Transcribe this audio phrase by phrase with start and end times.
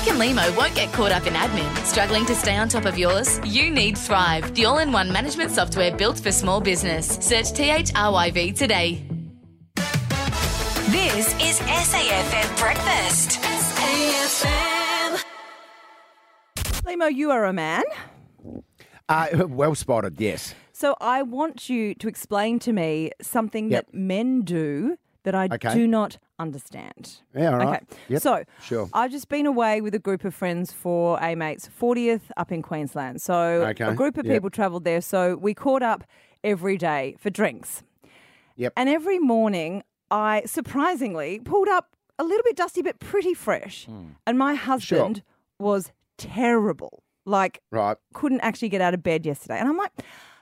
[0.00, 1.76] Beck and Limo won't get caught up in admin.
[1.84, 3.38] Struggling to stay on top of yours?
[3.44, 7.06] You need Thryv, the all in one management software built for small business.
[7.16, 9.04] Search THRYV today.
[10.88, 13.42] This is SAFM Breakfast.
[13.42, 15.22] SAFM.
[16.86, 17.82] Limo, you are a man.
[19.06, 20.54] Uh, well spotted, yes.
[20.72, 23.88] So I want you to explain to me something Yep.
[23.88, 25.74] that men do that I Okay.
[25.74, 27.20] do not understand.
[27.34, 27.82] Yeah, all right.
[27.82, 28.00] Okay.
[28.08, 28.88] Yep, So sure.
[28.92, 32.62] I've just been away with a group of friends for a mate's 40th up in
[32.62, 33.20] Queensland.
[33.20, 33.36] So
[33.68, 34.36] Okay, a group of yep.
[34.36, 35.00] people travelled there.
[35.00, 36.04] So we caught up
[36.42, 37.82] every day for drinks.
[38.56, 38.72] Yep.
[38.76, 43.86] And every morning I surprisingly pulled up a little bit dusty but pretty fresh.
[43.86, 44.08] Hmm.
[44.26, 45.22] And my husband
[45.58, 47.02] was terrible.
[47.26, 47.96] Like Right.
[48.14, 49.58] couldn't actually get out of bed yesterday.
[49.58, 49.92] And I'm like,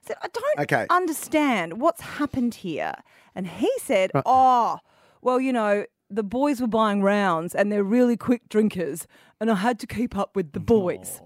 [0.09, 0.87] said, I don't Okay.
[0.91, 2.95] understand what's happened here.
[3.35, 4.23] And he said, uh.
[4.27, 4.79] Oh,
[5.23, 9.07] well, you know, the boys were buying rounds and they're really quick drinkers,
[9.41, 11.21] and I had to keep up with the boys.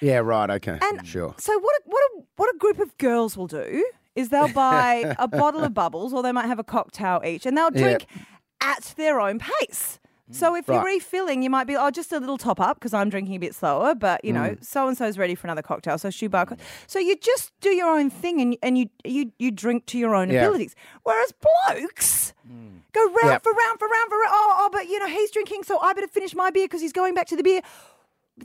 [0.00, 0.50] Yeah, right.
[0.50, 0.78] Okay.
[0.82, 1.34] And sure.
[1.38, 5.14] So what a, what a, what a group of girls will do is they'll buy
[5.18, 8.06] a bottle of bubbles or they might have a cocktail each and they'll drink
[8.60, 9.98] at their own pace.
[10.32, 10.94] So if you're Right.
[10.96, 13.54] refilling, you might be, oh, just a little top up because I'm drinking a bit
[13.54, 14.34] slower, but you Mm.
[14.34, 15.98] know, so and so's ready for another cocktail.
[15.98, 16.46] So shoe bar.
[16.46, 16.56] co-
[16.88, 20.14] So you just do your own thing and and you you you drink to your
[20.16, 20.40] own Yeah.
[20.44, 20.74] abilities.
[21.04, 22.32] Whereas blokes
[22.92, 23.42] go round Yep.
[23.44, 24.32] for round for round for round.
[24.32, 26.92] Oh, oh, but you know he's drinking, so I better finish my beer because he's
[26.92, 27.60] going back to the beer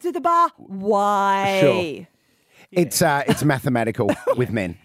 [0.01, 0.51] to the bar.
[0.57, 2.07] Why?
[2.71, 4.77] It's uh, it's mathematical with men.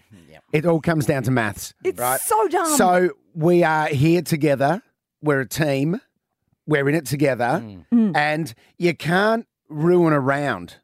[0.51, 1.73] It all comes down to maths.
[1.83, 2.19] It's right?
[2.19, 2.75] so dumb.
[2.77, 4.81] So we are here together.
[5.21, 6.01] We're a team.
[6.67, 8.15] We're in it together, Mm.
[8.15, 10.75] and you can't ruin a round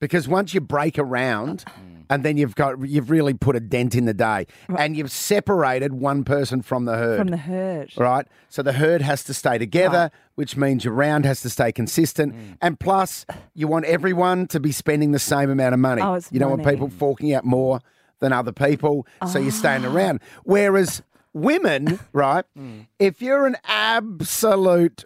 [0.00, 1.64] because once you break a round,
[2.10, 4.46] and then you've got you've really put a dent in the day,
[4.76, 7.18] and you've separated one person from the herd.
[7.18, 7.92] From the herd.
[7.96, 8.26] Right.
[8.48, 12.34] So the herd has to stay together, which means your round has to stay consistent.
[12.34, 12.56] Mm.
[12.60, 13.24] And plus,
[13.54, 16.02] you want everyone to be spending the same amount of money.
[16.02, 17.80] Oh, it's you don't want people forking out more
[18.18, 19.06] than other people.
[19.30, 19.92] So you're staying Ah.
[19.94, 20.20] around.
[20.44, 21.02] Whereas
[21.32, 22.86] women, right, Mm.
[22.98, 25.04] if you're an absolute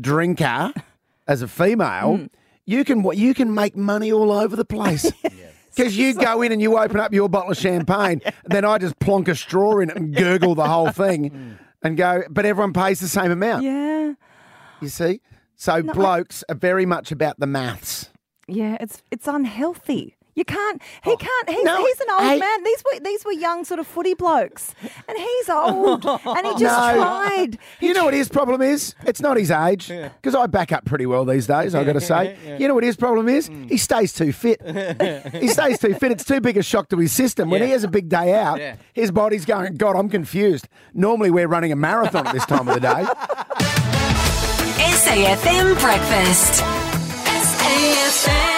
[0.00, 0.72] drinker
[1.26, 2.28] as a female, Mm.
[2.64, 5.10] you can what you can make money all over the place.
[5.76, 8.78] Because you go in and you open up your bottle of champagne, and then I
[8.78, 12.72] just plonk a straw in it and gurgle the whole thing and go, but everyone
[12.72, 13.62] pays the same amount.
[13.62, 14.14] Yeah.
[14.80, 15.20] You see?
[15.54, 18.10] So blokes are very much about the maths.
[18.48, 20.16] Yeah, it's it's unhealthy.
[20.38, 20.80] You can't.
[21.02, 21.16] He oh.
[21.16, 21.48] can't.
[21.48, 22.38] He's, Oh, no, he's an old hey.
[22.38, 22.62] man.
[22.62, 24.72] These were these were young sort of footy blokes,
[25.08, 26.94] and he's old, and he just No.
[26.94, 27.58] tried.
[27.80, 28.94] You know what his problem is?
[29.04, 32.00] It's not his age, because I back up pretty well these days, I've got to
[32.00, 32.36] say.
[32.58, 33.48] You know what his problem is?
[33.48, 33.64] Hmm.
[33.64, 34.62] He stays too fit.
[35.32, 36.12] he stays too fit.
[36.12, 37.50] It's too big a shock to his system.
[37.50, 38.60] When he has a big day out,
[38.92, 40.68] his body's going, God, I'm confused.
[40.94, 43.04] Normally we're running a marathon at this time of the day.
[44.78, 46.62] SAFM Breakfast.
[47.26, 48.57] SAFM.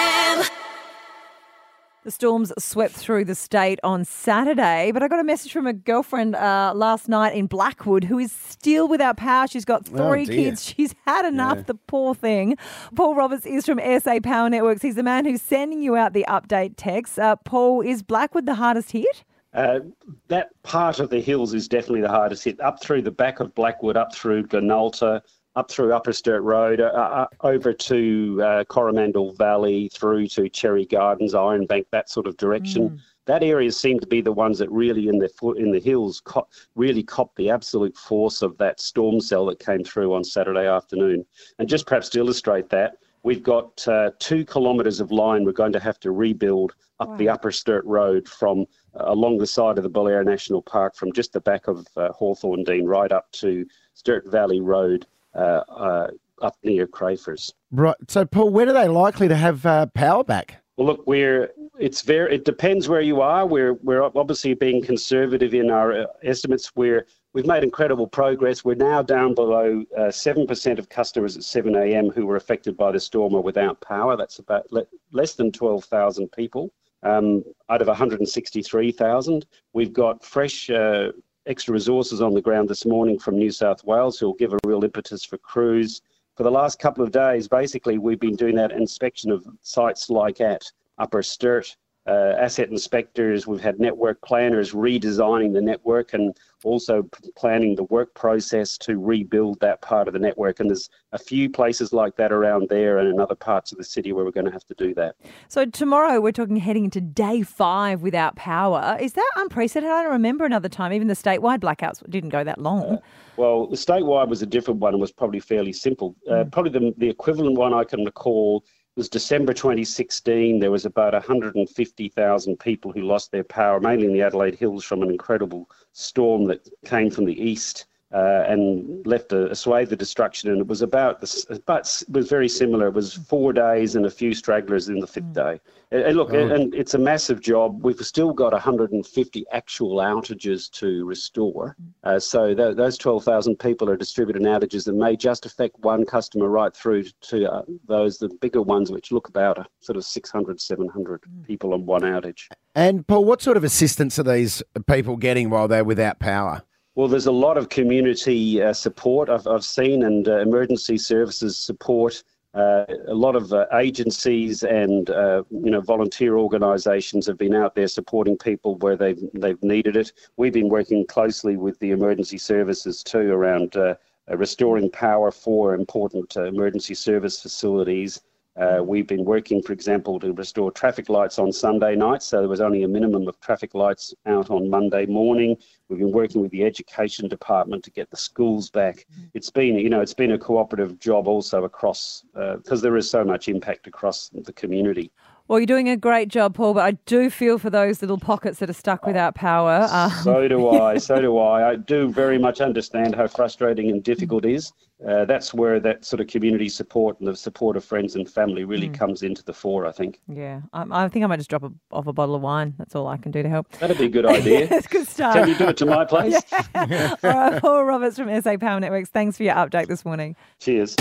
[2.03, 5.73] The storms swept through the state on Saturday, but I got a message from a
[5.73, 9.45] girlfriend uh, last night in Blackwood who is still without power.
[9.45, 10.65] She's got three Oh, kids.
[10.65, 12.57] She's had enough, the poor thing.
[12.95, 14.81] Paul Roberts is from SA Power Networks.
[14.81, 17.19] He's the man who's sending you out the update text.
[17.19, 19.23] Uh, Paul, is Blackwood the hardest hit?
[19.53, 19.81] Uh,
[20.27, 22.59] that part of the hills is definitely the hardest hit.
[22.61, 25.21] Up through the back of Blackwood, up through Glenalta,
[25.55, 30.85] up through Upper Sturt Road, uh, uh, over to uh, Coromandel Valley, through to Cherry
[30.85, 33.01] Gardens, Ironbank, that sort of direction.
[33.25, 36.21] That area seem to be the ones that really in the fo- in the hills
[36.23, 40.67] co- really copped the absolute force of that storm cell that came through on Saturday
[40.67, 41.25] afternoon.
[41.59, 45.73] And just perhaps to illustrate that, we've got uh, two kilometres of line we're going
[45.73, 48.65] to have to rebuild up the Upper Sturt Road from
[48.99, 52.09] uh, along the side of the Belair National Park from just the back of uh,
[52.19, 57.51] Hawthorndene right up to Sturt Valley Road uh, uh, up near Crafers.
[57.71, 57.95] Right.
[58.07, 60.57] So, Paul, when are they likely to have uh, power back?
[60.77, 63.45] Well, look, we're it's very it depends where you are.
[63.45, 66.71] We're we're obviously being conservative in our uh, estimates.
[66.75, 68.65] We're we've made incredible progress.
[68.65, 72.09] We're now down below uh, seven percent of customers at seven a.m.
[72.09, 74.17] who were affected by the storm are without power.
[74.17, 76.73] That's about le- less than twelve thousand people
[77.03, 79.45] um, out of one hundred and sixty-three thousand.
[79.73, 80.69] We've got fresh.
[80.69, 81.11] Uh,
[81.47, 84.59] Extra resources on the ground this morning from New South Wales who will give a
[84.63, 86.01] real impetus for crews.
[86.35, 90.39] For the last couple of days, basically, we've been doing that inspection of sites like
[90.39, 91.75] at Upper Sturt,
[92.07, 98.13] uh, asset inspectors, we've had network planners redesigning the network and also planning the work
[98.15, 100.59] process to rebuild that part of the network.
[100.59, 103.83] And there's a few places like that around there and in other parts of the
[103.83, 105.15] city where we're going to have to do that.
[105.47, 108.97] So tomorrow we're talking heading into day five without power.
[108.99, 109.91] Is that unprecedented?
[109.91, 110.93] I don't remember another time.
[110.93, 112.99] Even the statewide blackouts didn't go that long.
[113.37, 116.15] Well, the statewide was a different one and was probably fairly simple.
[116.29, 118.63] Uh, probably the, the equivalent one I can recall
[119.01, 120.59] was December 2016.
[120.59, 125.01] There was about 150,000 people who lost their power, mainly in the Adelaide Hills, from
[125.01, 127.87] an incredible storm that came from the east.
[128.13, 131.45] Uh, and left a, a swathe of destruction, and it was about this.
[131.65, 132.87] But it was very similar.
[132.87, 135.61] It was four days and a few stragglers in the fifth day.
[135.91, 137.83] And, and look, and, and it's a massive job.
[137.83, 141.75] We've still got 150 actual outages to restore.
[142.03, 146.05] Uh, so th- those 12,000 people are distributed in outages that may just affect one
[146.05, 150.05] customer right through to uh, those the bigger ones, which look about a sort of
[150.05, 152.47] 600, 700 people on one outage.
[152.73, 156.63] And Paul, what sort of assistance are these people getting while they're without power?
[156.95, 161.57] Well, there's a lot of community uh, support I've, I've seen and uh, emergency services
[161.57, 162.21] support.
[162.53, 167.75] Uh, a lot of uh, agencies and uh, you know volunteer organisations have been out
[167.75, 170.11] there supporting people where they've they've needed it.
[170.35, 173.95] We've been working closely with the emergency services too around uh,
[174.27, 178.19] restoring power for important emergency service facilities.
[178.59, 182.49] Uh, we've been working, for example, to restore traffic lights on Sunday nights, so there
[182.49, 185.55] was only a minimum of traffic lights out on Monday morning.
[185.87, 189.05] We've been working with the education department to get the schools back.
[189.33, 193.23] It's been, you know, it's been a cooperative job also across because there is so
[193.23, 195.11] much impact across the community.
[195.51, 198.59] Well, you're doing a great job, Paul, but I do feel for those little pockets
[198.59, 199.85] that are stuck without power.
[199.91, 200.97] Uh, So do I.
[200.97, 201.69] So do I.
[201.71, 204.71] I do very much understand how frustrating and difficult it is.
[205.05, 208.63] Uh, that's where that sort of community support and the support of friends and family
[208.63, 209.85] really comes into the fore.
[209.85, 212.41] I think yeah, I, I think I might just drop a, off a bottle of
[212.41, 212.73] wine.
[212.77, 213.69] That's all I can do to help.
[213.71, 214.67] that'd be a good idea.
[214.69, 215.33] That's good stuff.
[215.33, 216.41] Can you do it to my place?
[216.75, 216.85] All
[217.23, 219.09] right, Paul Roberts from SA Power Networks.
[219.09, 220.37] Thanks for your update this morning.
[220.59, 220.95] Cheers.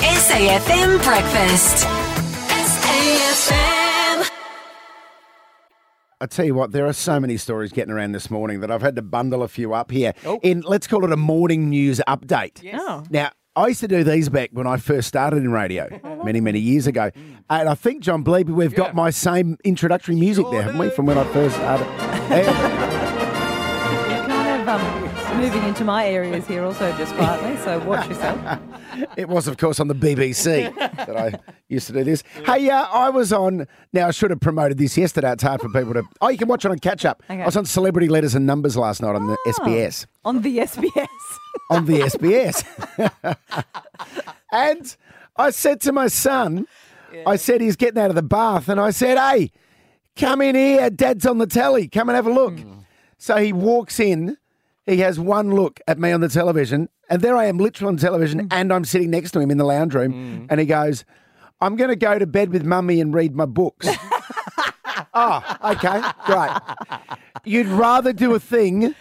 [0.00, 2.05] SAFM Breakfast.
[3.06, 4.30] SAFM.
[6.20, 8.82] I tell you what, there are so many stories getting around this morning that I've
[8.82, 10.40] had to bundle a few up here oh.
[10.42, 12.68] in, let's call it a morning news update.
[12.72, 13.04] Oh.
[13.10, 16.24] Now, I used to do these back when I first started in radio uh-huh.
[16.24, 17.10] many, many years ago.
[17.48, 21.06] And I think, John Bleeby, we've got my same introductory music there, haven't we, from
[21.06, 21.86] when I first started?
[25.36, 28.60] moving into my areas here also just quietly, so watch yourself.
[29.18, 31.38] It was, of course, on the BBC that I
[31.68, 32.22] used to do this.
[32.46, 33.66] Hey, uh, I was on.
[33.92, 35.32] Now, I should have promoted this yesterday.
[35.32, 36.02] It's hard for people to.
[36.22, 37.22] Oh, you can watch it on catch up.
[37.28, 37.42] Okay.
[37.42, 40.06] I was on Celebrity Letters and Numbers last night on the SBS.
[40.24, 41.06] On the SBS.
[41.70, 43.36] On the SBS.
[44.52, 44.96] and
[45.36, 46.66] I said to my son,
[47.26, 49.50] I said he's getting out of the bath, and I said, hey,
[50.16, 50.88] come in here.
[50.88, 51.88] Dad's on the telly.
[51.88, 52.54] Come and have a look.
[53.18, 54.38] So he walks in.
[54.86, 57.96] He has one look at me on the television, and there I am, literally on
[57.96, 58.52] television, mm.
[58.52, 60.46] and I'm sitting next to him in the lounge room, mm.
[60.48, 61.04] and he goes,
[61.60, 63.88] I'm going to go to bed with mummy and read my books.
[65.14, 66.50] oh, okay, great.
[67.44, 68.94] You'd rather do a thing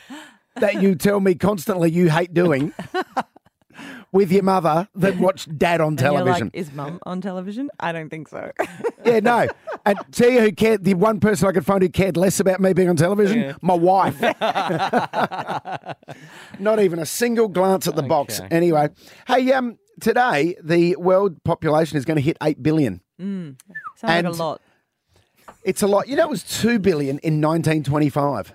[0.56, 2.74] that you tell me constantly you hate doing
[4.16, 6.48] with your mother than watch dad on And you're television.
[6.48, 7.70] like, is mum on television?
[7.82, 8.50] I don't think so.
[9.06, 9.48] yeah, no.
[9.86, 12.62] And tell you who cared, the one person I could find who cared less about
[12.62, 14.18] me being on television, my wife.
[16.60, 18.40] Not even a single glance at the box.
[18.52, 18.90] Anyway,
[19.28, 23.02] hey, um, today the world population is going to hit eight billion.
[23.20, 23.58] Sounds
[24.02, 24.62] like And- a lot.
[25.64, 26.08] It's a lot.
[26.08, 28.54] You know, it was two billion in 1925.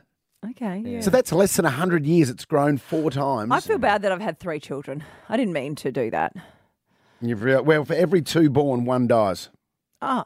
[0.50, 0.82] Okay.
[0.84, 1.00] Yeah.
[1.00, 2.30] So that's less than hundred years.
[2.30, 3.50] It's grown four times.
[3.52, 5.04] I feel bad that I've had three children.
[5.28, 6.34] I didn't mean to do that.
[7.20, 9.50] You've rea- well, for every two born, one dies
[10.00, 10.24] Oh,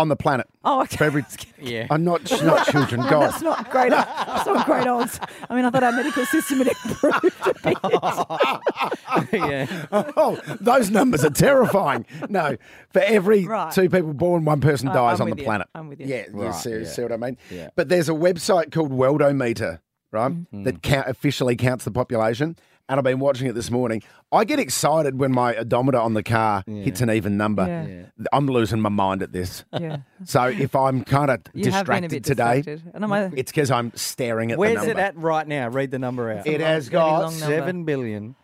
[0.00, 0.46] on the planet.
[0.64, 0.96] oh, okay.
[0.96, 1.24] For every,
[1.60, 1.86] Yeah.
[1.90, 3.02] I'm not not children.
[3.02, 3.90] God, That's not great.
[3.90, 5.20] That's not great odds.
[5.48, 7.78] I mean, I thought our medical system had improved a bit.
[9.32, 9.86] yeah.
[10.16, 12.06] oh, those numbers are terrifying.
[12.28, 12.56] No,
[12.92, 13.72] for every Right.
[13.72, 15.44] two people born, one person I- dies I'm on the you.
[15.44, 15.68] planet.
[15.74, 16.06] I'm with you.
[16.06, 16.84] Yeah, you see, yeah.
[16.84, 17.36] see what I mean?
[17.50, 17.70] Yeah.
[17.76, 19.80] But there's a website called Worldometer,
[20.12, 20.62] right, Mm-hmm.
[20.64, 22.56] that count, officially counts the population.
[22.90, 24.02] And I've been watching it this morning.
[24.32, 27.64] I get excited when my odometer on the car hits an even number.
[27.64, 28.26] Yeah.
[28.32, 29.64] I'm losing my mind at this.
[29.72, 29.98] Yeah.
[30.24, 32.92] So if I'm kind of You have been a distracted today, distracted.
[32.94, 35.00] And I'm it's because I'm staring at Where's the number.
[35.00, 35.68] it at right now?
[35.68, 36.46] Read the number out.
[36.46, 37.32] It has really got.
[37.32, 38.34] Seven billion.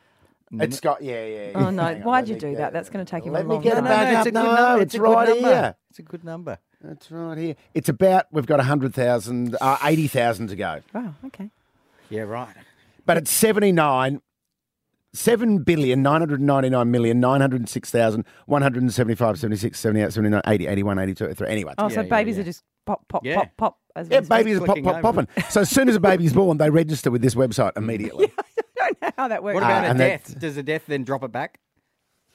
[0.53, 1.45] It's got yeah yeah.
[1.51, 1.67] yeah.
[1.67, 1.83] Oh no!
[1.83, 2.73] On, Why'd you do get that?
[2.73, 3.85] That's going to take you Let a me long get it time.
[3.85, 4.33] back it's up.
[4.45, 4.83] No, number.
[4.83, 5.49] it's a good right number.
[5.49, 5.75] here.
[5.91, 6.59] It's a good number.
[6.81, 7.57] That's right here.
[7.75, 11.15] It's about we've got hundred thousand, uh, eighty thousand to go, Wow.
[11.27, 11.51] Okay.
[12.11, 12.55] Yeah, right.
[13.05, 14.23] but it's seventy nine.
[15.17, 19.39] Seven billion nine hundred ninety nine million nine hundred six thousand one hundred seventy five
[19.39, 21.49] seventy six seventy eight seventy nine eighty eighty one eighty two eighty three.
[21.49, 22.43] Anyway, Oh, so Yeah, yeah, babies yeah.
[22.43, 23.37] are just pop, pop, Yeah.
[23.37, 23.79] pop, pop.
[23.97, 25.27] As yeah, babies are pop pop popping.
[25.49, 28.33] So as soon as a baby's born, they register with this website immediately.
[28.39, 29.55] I don't know how that works.
[29.55, 30.39] What about Ah, a and that- death?
[30.39, 31.59] Does a death then drop it back?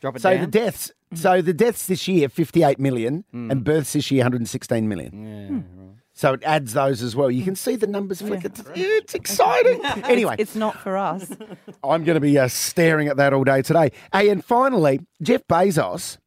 [0.02, 0.42] Drop it So down?
[0.42, 4.42] the deaths, so the deaths this year, fifty-eight million, and births this year, one hundred
[4.42, 6.01] and sixteen million.
[6.22, 7.32] So it adds those as well.
[7.32, 8.46] You can see the numbers flick.
[8.46, 9.84] It's, it's exciting.
[10.04, 11.32] anyway, It's not for us.
[11.84, 13.92] I'm going to be uh, staring at that all day today.
[14.14, 16.20] Hey, and finally, Jeff Bezos.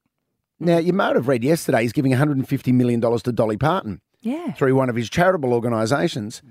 [0.58, 4.50] Now, you might have read yesterday he's giving 150 million dollars to Dolly Parton Yeah.
[4.54, 6.42] through one of his charitable organisations,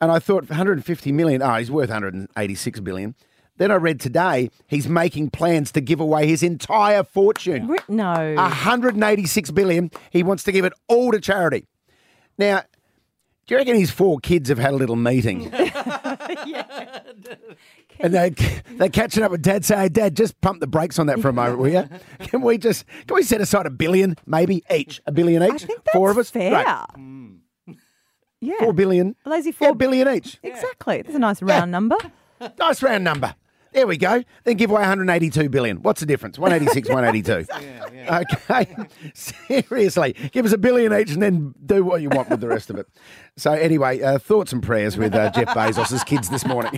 [0.00, 1.42] and I thought 150 million.
[1.42, 3.16] Oh, he's worth 186 billion.
[3.56, 7.74] Then I read today he's making plans to give away his entire fortune.
[7.88, 8.34] No.
[8.36, 9.90] 186 billion.
[10.10, 11.66] He wants to give it all to charity.
[12.38, 12.62] Now,
[13.52, 15.42] you reckon his four kids have had a little meeting?
[15.52, 17.00] yeah.
[18.00, 18.30] And they
[18.76, 19.64] they're catching up with Dad.
[19.64, 21.88] Say, hey, Dad, just pump the brakes on that for a moment, will you?
[22.20, 25.66] Can we just can we set aside a billion, maybe each, a billion each, I
[25.66, 26.50] think that's four of us, fair.
[26.50, 27.76] Great.
[28.40, 28.54] Yeah.
[28.58, 30.38] four billion, A lazy yeah, four a billion each.
[30.42, 31.02] Exactly.
[31.02, 31.96] That's a nice round number.
[32.58, 33.36] Nice round number.
[33.72, 34.22] There we go.
[34.44, 35.78] Then give away 182 billion.
[35.82, 36.38] What's the difference?
[36.38, 37.46] 186, 182.
[38.10, 38.76] Okay.
[39.14, 40.12] Seriously.
[40.32, 42.76] Give us a billion each and then do what you want with the rest of
[42.76, 42.86] it.
[43.36, 46.72] So, anyway, uh, thoughts and prayers with uh, Jeff Bezos' kids this morning.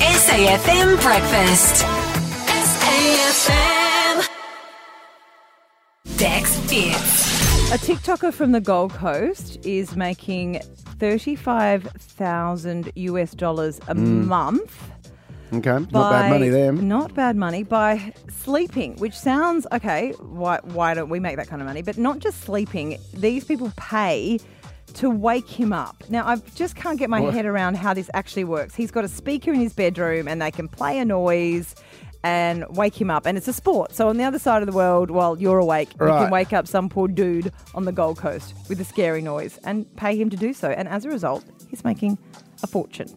[0.00, 1.84] SAFM Breakfast.
[2.84, 4.28] SAFM.
[6.16, 7.24] Dex Fits.
[7.72, 10.60] A TikToker from the Gold Coast is making
[11.00, 14.90] 35,000 US dollars a month.
[15.52, 15.70] Okay.
[15.70, 16.72] Not bad money there.
[16.72, 20.12] Not bad money by sleeping, which sounds okay.
[20.20, 21.82] Why, why don't we make that kind of money?
[21.82, 22.98] But not just sleeping.
[23.12, 24.40] These people pay
[24.94, 26.02] to wake him up.
[26.08, 28.74] Now, I just can't get my head around how this actually works.
[28.74, 31.74] He's got a speaker in his bedroom and they can play a noise
[32.22, 33.26] and wake him up.
[33.26, 33.92] And it's a sport.
[33.94, 36.22] So on the other side of the world, while you're awake, you Right.
[36.22, 39.84] can wake up some poor dude on the Gold Coast with a scary noise and
[39.96, 40.70] pay him to do so.
[40.70, 42.18] And as a result, he's making
[42.62, 43.08] a fortune.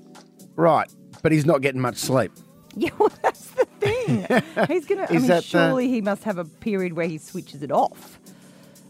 [0.56, 0.90] Right.
[1.22, 2.32] But he's not getting much sleep.
[2.80, 4.20] Yeah, well, that's the thing.
[4.68, 5.02] He's gonna.
[5.02, 7.72] I Is mean, that, uh, surely he must have a period where he switches it
[7.72, 8.20] off.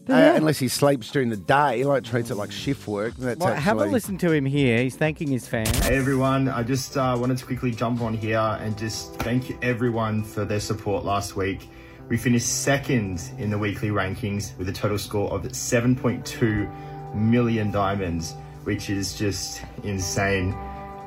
[0.06, 0.36] But Uh, yeah.
[0.36, 3.14] unless he sleeps during the day, like treats it like shift work.
[3.16, 4.80] That's Well, have a actually- listen to him here.
[4.84, 5.70] He's thanking his fans.
[5.80, 10.22] Hey everyone, I just uh, wanted to quickly jump on here and just thank everyone
[10.22, 11.70] for their support last week.
[12.10, 18.34] We finished second in the weekly rankings with a total score of 7.2 million diamonds,
[18.66, 20.54] which is just insane.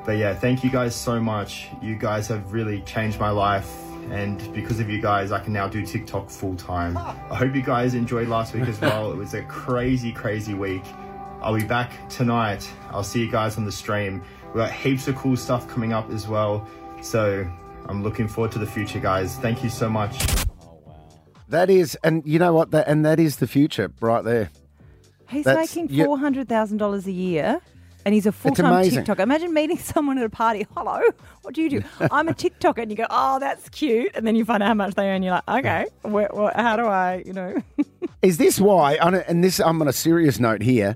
[0.05, 1.67] But yeah, thank you guys so much.
[1.81, 3.71] You guys have really changed my life.
[4.09, 6.97] And because of you guys, I can now do TikTok full time.
[6.97, 9.11] I hope you guys enjoyed last week as well.
[9.11, 10.83] It was a crazy, crazy week.
[11.41, 12.67] I'll be back tonight.
[12.89, 14.23] I'll see you guys on the stream.
[14.47, 16.67] We've got heaps of cool stuff coming up as well.
[17.03, 17.47] So
[17.87, 19.37] I'm looking forward to the future, guys.
[19.37, 20.17] Thank you so much.
[21.49, 22.71] That is, and you know what?
[22.71, 24.49] That and that is the future right there.
[25.29, 27.59] he's that's- making you- four hundred thousand dollars a year,
[28.05, 28.83] and he's a full time.
[28.83, 29.19] TikToker.
[29.19, 30.65] Imagine meeting someone at a party.
[30.75, 31.01] Hello,
[31.41, 31.83] what do you do?
[32.11, 34.73] I'm a TikToker, and you go, oh, that's cute, and then you find out how
[34.73, 35.23] much they earn.
[35.23, 37.61] You're like, okay, where, where, how do I, you know?
[38.21, 38.97] Is this why?
[38.97, 40.95] on a- And this, I'm on a serious note here.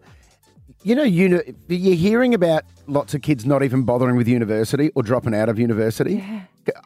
[0.84, 5.02] You know, uni- you're hearing about lots of kids not even bothering with university or
[5.02, 6.16] dropping out of university.
[6.16, 6.42] Yeah.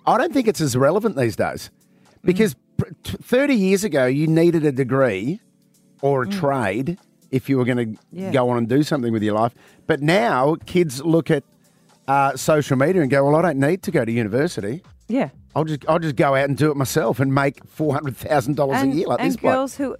[0.06, 1.70] I don't think it's as relevant these days
[2.24, 2.96] because mm.
[3.04, 5.42] t- 30 years ago, you needed a degree
[6.02, 6.40] or a mm.
[6.40, 6.98] trade
[7.32, 8.32] if you were going to Yeah.
[8.32, 9.54] go on and do something with your life.
[9.88, 11.44] But now kids look at
[12.08, 14.82] uh, social media and go, "Well, I don't need to go to university.
[15.08, 15.30] yeah.
[15.56, 18.56] I'll just I'll just go out and do it myself and make four hundred thousand
[18.56, 19.96] dollars a year like and this bloke." girls who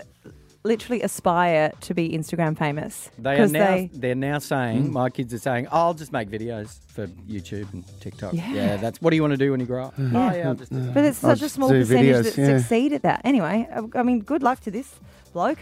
[0.64, 3.66] literally aspire to be Instagram famous They are now.
[3.76, 4.88] they They, are now saying.
[4.88, 4.94] Hmm.
[4.94, 8.78] My kids are saying, "I'll just make videos for YouTube and TikTok." Yeah.
[8.78, 9.94] that's what do you want to do when you grow up?
[9.98, 10.80] Oh yeah, I'll just do.
[10.94, 12.58] But it's I'll such a small percentage videos, that yeah.
[12.60, 13.22] succeed at that.
[13.24, 14.96] Anyway, I- I mean, good luck to this
[15.34, 15.60] bloke.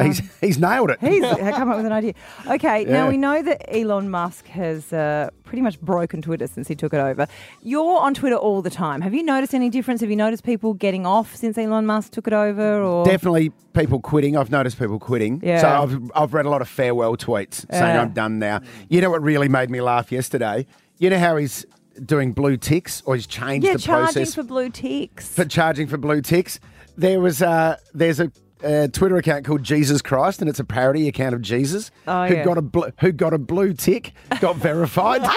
[0.00, 1.00] He's he's nailed it.
[1.00, 1.22] He's
[1.54, 2.14] come up with an idea.
[2.46, 6.74] Okay, now we know that Elon Musk has uh, pretty much broken Twitter since he
[6.74, 7.26] took it over.
[7.62, 9.00] You're on Twitter all the time.
[9.00, 10.00] Have you noticed any difference?
[10.00, 12.82] Have you noticed people getting off since Elon Musk took it over?
[12.82, 14.36] Or Definitely people quitting.
[14.36, 15.40] I've noticed people quitting.
[15.42, 15.60] Yeah.
[15.60, 18.02] So I've, I've read a lot of farewell tweets saying Yeah.
[18.02, 18.60] I'm done now.
[18.88, 20.66] You know what really made me laugh yesterday?
[20.98, 21.64] You know how he's
[22.04, 25.28] doing blue ticks or he's changed yeah, the charging process for blue ticks.
[25.28, 26.60] for charging for blue ticks?
[26.96, 31.08] There was uh, there's a a Twitter account called Jesus Christ, and it's a parody
[31.08, 32.44] account of Jesus Oh, who yeah.
[32.44, 35.22] got a bl- who got a blue tick, got verified.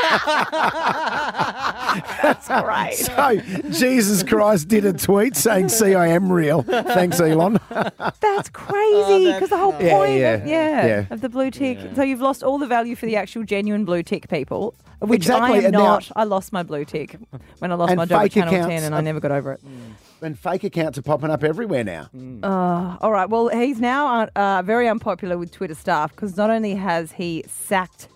[2.21, 2.95] That's great.
[2.95, 3.37] so
[3.71, 7.59] Jesus Christ did a tweet saying, "See, I am real." Thanks, Elon.
[7.69, 11.05] That's crazy oh, because the whole Yeah, point yeah, of, yeah, yeah.
[11.09, 11.77] of the blue tick.
[11.95, 15.55] So you've lost all the value for the actual genuine blue tick people, which Exactly,
[15.55, 16.11] I am and now- not.
[16.15, 17.15] I lost my blue tick
[17.59, 19.61] when I lost my job at Channel accounts 10 and I never got over it.
[19.65, 19.93] Mm.
[20.21, 22.09] And fake accounts are popping up everywhere now.
[22.43, 23.29] Uh, all right.
[23.29, 28.07] Well, he's now uh, very unpopular with Twitter staff because not only has he sacked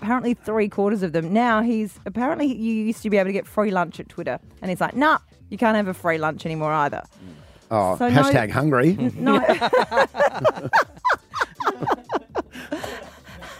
[0.00, 3.46] apparently three quarters of them, now he's apparently you used to be able to get
[3.46, 5.18] free lunch at Twitter, and he's like, nah,
[5.50, 7.02] you can't have a free lunch anymore either.
[7.70, 8.96] Oh, So no- hashtag hungry.
[9.14, 9.38] No.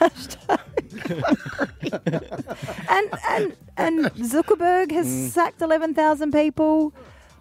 [2.88, 6.92] and and and Zuckerberg has sacked eleven thousand people.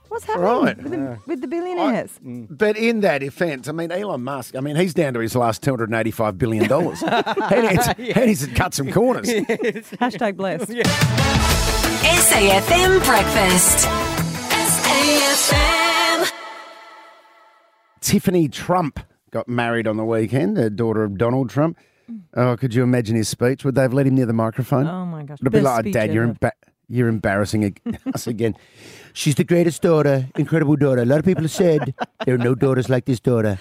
[0.10, 0.78] What's happening Right.
[0.78, 2.20] with, the, with the billionaires?
[2.24, 2.48] Mm.
[2.50, 5.64] But in that defence, I mean, Elon Musk, I mean, he's down to his last
[5.64, 6.66] $285 billion.
[6.70, 7.88] he, needs,
[8.20, 9.28] he needs to cut some corners.
[9.30, 10.70] Hashtag blessed.
[12.04, 13.88] SAFM Breakfast.
[14.84, 16.32] SAFM.
[18.02, 19.00] Tiffany Trump
[19.32, 21.78] got married on the weekend, the daughter of Donald Trump.
[22.36, 23.64] Oh, could you imagine his speech?
[23.66, 24.86] Would they have let him near the microphone?
[24.88, 25.38] Oh my gosh.
[25.42, 26.52] It'd be Best like, speech Dad, you're, emba-
[26.90, 27.76] you're embarrassing
[28.14, 28.56] us again.
[29.14, 31.02] She's the greatest daughter, incredible daughter.
[31.02, 31.94] A lot of people have said
[32.26, 33.60] there are no daughters like this daughter.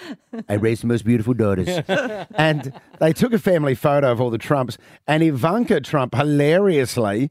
[0.49, 1.68] I raised the most beautiful daughters.
[2.35, 7.30] and they took a family photo of all the Trumps, and Ivanka Trump, hilariously,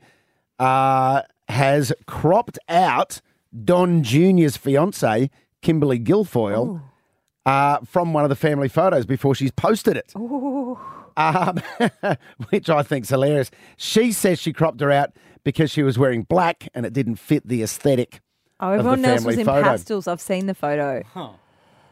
[0.59, 3.21] uh, has cropped out
[3.65, 5.29] Don Jr.'s fiance,
[5.61, 6.81] Kimberly Guilfoyle,
[7.45, 10.13] uh, from one of the family photos before she's posted it
[11.17, 11.61] um,
[12.49, 13.51] which I think's hilarious.
[13.77, 15.11] She says she cropped her out
[15.43, 18.21] because she was wearing black and it didn't fit the aesthetic.
[18.59, 19.63] Oh, the everyone else was in photo.
[19.63, 20.07] pastels.
[20.07, 21.03] I've seen the photo.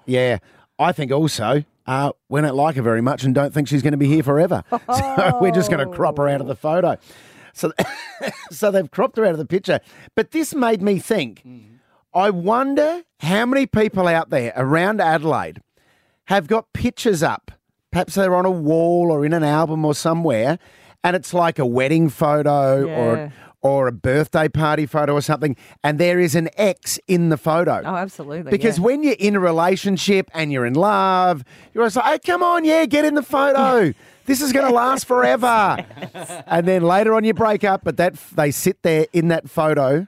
[0.06, 0.38] Yeah,
[0.78, 3.94] I think also uh, we don't like her very much and don't think she's going
[3.94, 4.64] to be here forever.
[4.96, 6.98] So we're just going to crop her out of the photo.
[7.54, 7.72] So,
[8.52, 9.80] so they've cropped her out of the picture.
[10.16, 11.44] But this made me think.
[12.14, 15.62] I wonder how many people out there around Adelaide
[16.26, 17.52] have got pictures up.
[17.92, 20.60] Perhaps they're on a wall or in an album or somewhere,
[21.04, 22.98] and it's like a wedding photo Yeah.
[23.00, 25.54] or or a birthday party photo or something,
[25.84, 27.82] and there is an X in the photo.
[27.84, 28.50] Oh, absolutely.
[28.52, 28.86] Because yeah.
[28.86, 32.64] when you're in a relationship and you're in love, you're always like, hey, come on,
[32.64, 33.94] yeah, get in the photo.
[34.26, 35.84] This is going to last forever.
[36.46, 40.08] and then later on you break up, but that they sit there in that photo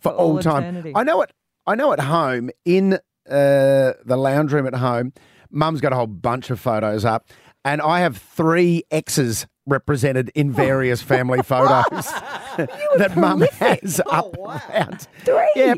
[0.00, 0.90] for, For all all time.
[0.94, 1.30] I know it.
[1.66, 5.12] I know at home in uh, the lounge room at home,
[5.50, 7.28] Mum's got a whole bunch of photos up,
[7.62, 12.06] and I have three X's represented in various family photos
[12.96, 15.06] that Mum has oh, up around.
[15.24, 15.48] Three.
[15.54, 15.74] Yeah,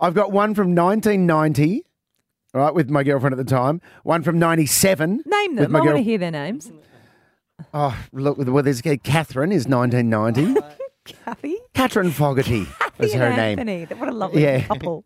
[0.00, 1.84] I've got one from 1990,
[2.54, 3.80] right, with my girlfriend at the time.
[4.02, 5.22] One from 97.
[5.24, 5.72] Name with them.
[5.72, 6.70] my I want girl- to hear their names.
[7.72, 10.60] Oh, look, well, there's uh, Catherine is 1990.
[11.04, 11.56] Kathy.
[11.74, 12.66] Catherine Fogarty
[12.98, 13.58] was and her name.
[13.58, 13.84] Anthony.
[13.98, 14.62] What a lovely Yeah.
[14.64, 15.04] couple.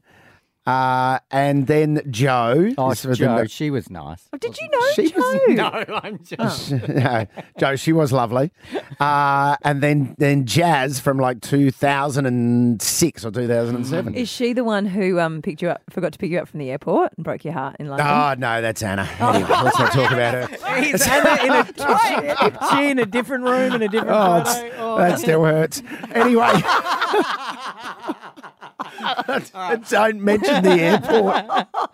[0.66, 2.72] Uh, and then Joe.
[2.76, 4.28] Oh, Joe, in she was nice.
[4.32, 5.18] Oh, did you know She Joe?
[5.18, 6.70] was- No, I'm just.
[6.70, 8.50] the- No, Joe, she was lovely.
[8.98, 14.14] Uh, and then then Jazz from like 2006 or 2007.
[14.14, 16.58] Is she the one who um picked you up, forgot to pick you up from
[16.60, 18.06] the airport and broke your heart in London?
[18.06, 19.08] Oh, no, that's Anna.
[19.20, 20.80] Anyway, let's not talk about her.
[20.82, 24.96] He's Anna in a, she in a different room in a different Oh, photo.
[24.96, 25.82] it's, that still hurts.
[26.12, 26.50] Anyway.
[29.88, 31.44] Don't mention the airport.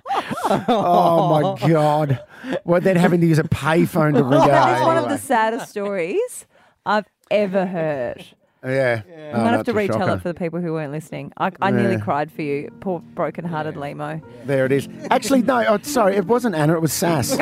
[0.68, 2.20] Oh, my God.
[2.64, 4.48] Well, then having to use a payphone to ring her.
[4.48, 6.46] that is one of the saddest stories
[6.84, 8.24] I've ever heard.
[8.64, 9.02] Yeah.
[9.08, 11.32] Oh, I'm gonna have to retell it for the people who weren't listening.
[11.36, 14.20] I, I nearly cried for you, poor broken-hearted Limo.
[14.44, 14.88] There it is.
[15.10, 17.32] Actually, no, oh, sorry, it wasn't Anna, it was Sass.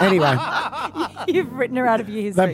[0.00, 0.36] anyway,
[1.26, 2.52] You've written her out of your they're,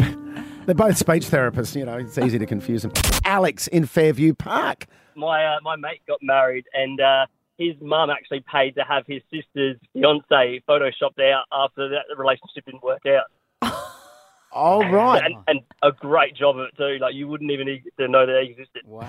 [0.67, 2.93] they're both speech therapists, you know, it's easy to confuse them.
[3.25, 4.87] Alex in Fairview Park.
[5.17, 7.27] My uh, my mate got married, and uh,
[7.59, 12.83] his mum actually paid to have his sister's fiance photoshopped out after that relationship didn't
[12.83, 13.25] work out,
[14.53, 15.23] Oh, right.
[15.25, 16.99] and, and a great job of it too.
[17.01, 18.83] Like you wouldn't even need to know that they existed.
[18.87, 19.09] Wow.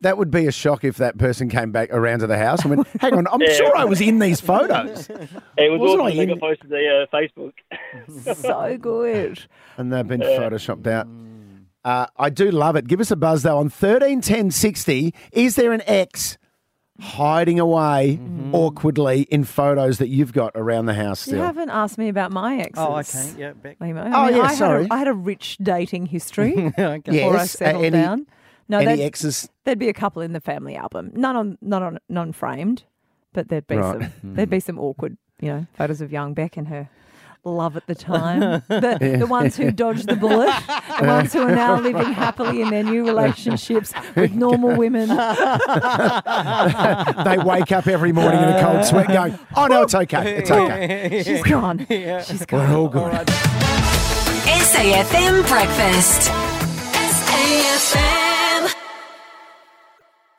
[0.00, 2.76] That would be a shock if that person came back around to the house and
[2.76, 3.52] went, hang on, I'm Yeah.
[3.54, 5.08] sure I was in these photos.
[5.58, 6.06] It was Wasn't awesome.
[6.06, 8.36] I They in- got posted to the uh, Facebook.
[8.36, 9.40] so good.
[9.76, 11.08] And they've been photoshopped out.
[11.84, 12.86] Uh, I do love it.
[12.86, 15.14] Give us a buzz though on thirteen ten sixty.
[15.32, 16.36] Is there an X
[17.00, 18.18] hiding away
[18.52, 22.56] awkwardly in photos that you've got around the house You haven't asked me about my
[22.58, 22.72] exes.
[22.76, 23.34] Oh, okay.
[23.40, 23.76] Yeah, Beck.
[23.80, 24.02] Limo.
[24.12, 24.82] Oh, yeah, I sorry.
[24.82, 26.98] Had a, I had a rich dating history okay.
[27.04, 28.26] before I Yes, uh, any- down.
[28.70, 29.48] No, Any there'd, X's?
[29.64, 31.10] there'd be a couple in the family album.
[31.14, 32.82] None on, not on, non-framed.
[33.32, 34.00] but there'd be Right.
[34.02, 36.90] some there'd be some awkward, you know, photos of young Beck and her
[37.44, 38.40] love at the time.
[38.68, 40.52] The, the ones who dodged the bullet,
[41.00, 45.08] the ones who are now living happily in their new relationships with normal women.
[47.24, 50.36] they wake up every morning in a cold sweat going, oh, no, it's okay.
[50.36, 51.22] It's okay.
[51.24, 51.86] She's gone.
[51.88, 52.70] She's gone.
[52.70, 53.26] We're all good.
[54.48, 56.30] SAFM Breakfast.
[56.92, 58.18] SAFM.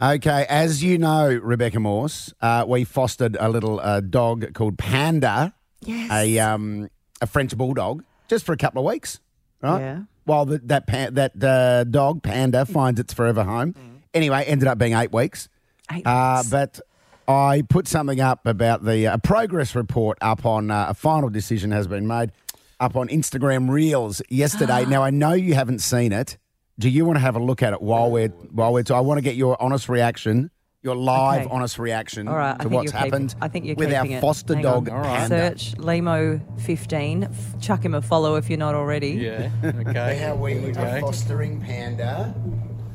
[0.01, 5.53] Okay, as you know, Rebecca Morse, uh, we fostered a little uh, dog called Panda,
[5.81, 6.11] Yes.
[6.11, 6.89] a um,
[7.21, 9.19] a French bulldog, just for a couple of weeks,
[9.61, 9.79] right?
[9.79, 9.99] Yeah.
[10.25, 13.73] While the, that pa- that uh, dog Panda finds its forever home.
[14.13, 15.49] Anyway, ended up being eight weeks.
[15.91, 16.49] Eight Uh, weeks.
[16.49, 16.79] but
[17.27, 21.71] I put something up about the uh, progress report up on uh, a final decision
[21.71, 22.31] has been made
[22.79, 24.85] up on Instagram Reels yesterday.
[24.87, 26.37] now I know you haven't seen it.
[26.77, 28.83] Do you want to have a look at it while we're while we're?
[28.91, 30.49] I want to get your honest reaction,
[30.81, 31.49] your live Okay.
[31.53, 34.17] honest reaction All right, to what's you're keep- happened I think you're with our keeping
[34.17, 34.21] it.
[34.21, 35.03] foster dog on.
[35.03, 35.27] Panda.
[35.57, 37.23] Search Limo15.
[37.25, 39.09] F- Chuck him a follow if you're not already.
[39.11, 39.49] Yeah.
[39.89, 40.15] Okay.
[40.17, 42.33] How we Here are fostering Panda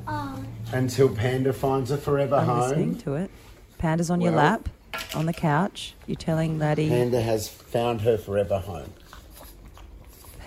[0.09, 0.42] oh.
[0.73, 2.61] until Panda finds a forever I'm home.
[2.61, 3.31] listening to it.
[3.77, 4.68] Panda's on your lap,
[5.14, 5.94] on the couch.
[6.07, 8.92] You're telling Laddie Panda has found her forever home.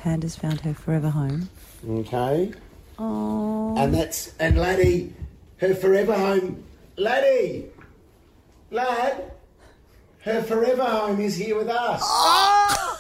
[0.02, 1.50] Panda's found her forever home.
[1.88, 2.52] Okay.
[2.98, 5.14] Oh, And that's and laddie,
[5.58, 6.64] her forever home.
[6.98, 7.66] Laddie,
[8.72, 9.32] lad,
[10.22, 12.02] her forever home is here with us.
[12.04, 13.00] Oh!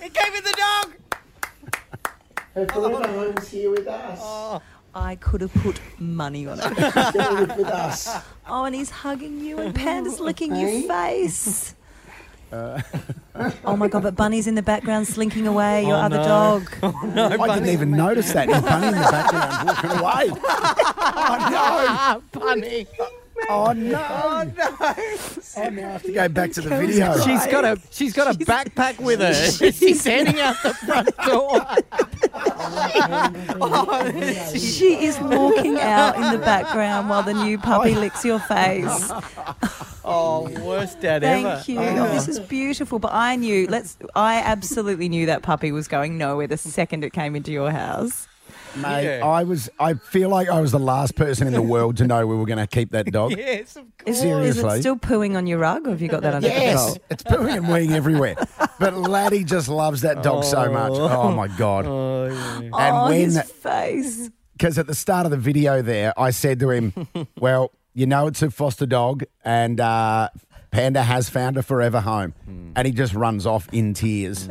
[0.00, 0.92] it gave me the dog.
[2.54, 4.20] Her forever home is here with us.
[4.22, 4.62] Oh,
[4.94, 6.70] I could have put money on it.
[7.56, 8.08] With us.
[8.46, 11.74] oh, and he's hugging you, and Panda's licking your face.
[12.52, 12.78] Uh.
[13.64, 14.02] oh my god!
[14.02, 15.86] But Bunny's in the background slinking away.
[15.86, 16.22] Your Oh, other no.
[16.22, 16.70] dog.
[16.82, 16.92] Oh,
[17.40, 18.46] I didn't even notice that.
[18.46, 20.40] There's Bunny in the background walking away.
[20.44, 22.86] Oh Bunny.
[23.00, 23.06] Uh,
[23.48, 23.98] Oh, oh, no!
[23.98, 24.76] Oh no!
[24.80, 25.18] Oh no!
[25.56, 27.16] Oh, now I have to go back to the video.
[27.20, 29.34] She's got a she's got a backpack with her.
[29.72, 31.60] She's heading out the front door.
[33.60, 34.10] Oh,
[34.56, 39.12] she is walking out in the background while the new puppy licks your face.
[40.04, 41.56] Oh, worst dad ever.
[41.56, 41.78] Thank you.
[41.78, 42.98] Oh, this is beautiful.
[42.98, 43.68] But I knew.
[43.68, 43.96] Let's.
[44.16, 48.26] I absolutely knew that puppy was going nowhere the second it came into your house.
[48.76, 49.26] Mate, Yeah.
[49.26, 49.68] I was.
[49.78, 52.46] I feel like I was the last person in the world to know we were
[52.46, 53.32] going to keep that dog.
[53.36, 54.78] Yes, of Is, is Seriously?
[54.78, 57.06] it still pooing on your rug, or have you got that under Yes, control?
[57.10, 58.36] it's pooing and weeing everywhere.
[58.78, 60.92] But Laddie just loves that dog so much.
[60.94, 61.86] Oh my god!
[61.86, 62.58] Oh, yeah.
[62.60, 64.30] And oh, when- his face.
[64.54, 66.92] Because at the start of the video there, I said to him,
[67.40, 70.28] "Well, you know it's a foster dog, and uh,
[70.70, 72.34] Panda has found a forever home,"
[72.76, 74.48] and he just runs off in tears.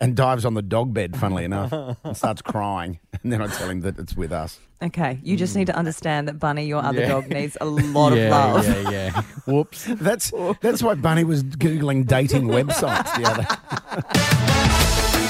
[0.00, 1.72] And dives on the dog bed, funnily enough,
[2.04, 3.00] and starts crying.
[3.24, 4.60] And then I tell him that it's with us.
[4.80, 7.08] Okay, you just need to understand that Bunny, your other Yeah.
[7.08, 8.64] dog, needs a lot yeah, of love.
[8.84, 9.22] yeah, yeah.
[9.46, 9.86] Whoops.
[9.86, 13.42] That's that's why Bunny was googling dating websites the other.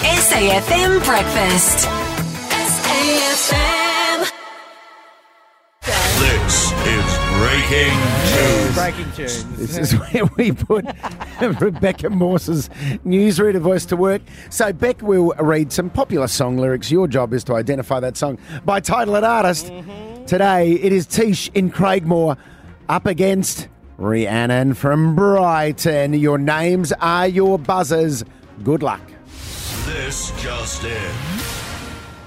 [0.04, 1.88] SAFM Breakfast.
[2.52, 4.30] SAFM.
[6.20, 7.06] This is
[7.38, 7.94] breaking
[8.34, 8.74] news.
[8.74, 9.44] Breaking tunes.
[9.56, 10.84] This is where we put
[11.60, 12.68] Rebecca Morse's
[13.04, 14.22] newsreader voice to work.
[14.50, 16.90] So Beck will read some popular song lyrics.
[16.90, 19.72] Your job is to identify that song by title and artist.
[20.26, 22.36] Today it is Tish in Craigmore
[22.88, 26.12] up against Rhiannon from Brighton.
[26.14, 28.24] Your names are your buzzers.
[28.64, 29.00] Good luck.
[29.86, 31.12] This just in.